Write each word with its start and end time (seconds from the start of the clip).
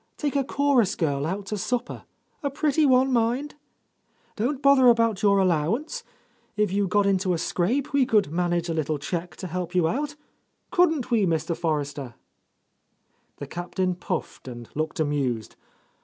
Take 0.17 0.35
a 0.35 0.43
chorus 0.43 0.95
girl 0.95 1.27
out 1.27 1.45
to 1.45 1.59
supper— 1.59 2.05
a 2.41 2.49
pretty 2.49 2.87
one, 2.87 3.13
mind! 3.13 3.53
Don't 4.35 4.59
bother 4.59 4.87
about 4.87 5.21
your 5.21 5.37
allowance. 5.37 6.03
If 6.57 6.71
you 6.73 6.87
got 6.87 7.05
into 7.05 7.35
a 7.35 7.37
scrape, 7.37 7.93
we 7.93 8.07
could 8.07 8.31
manage 8.31 8.67
a 8.67 8.73
little 8.73 8.97
cheque 8.97 9.35
to 9.35 9.45
help 9.45 9.75
you 9.75 9.87
out, 9.87 10.15
couldn't 10.71 11.11
we, 11.11 11.27
Mr. 11.27 11.55
Forres 11.55 11.93
ter?" 11.93 12.15
The 13.37 13.45
Captain 13.45 13.93
puffed 13.93 14.47
and 14.47 14.67
looked 14.73 14.99
amused. 14.99 15.55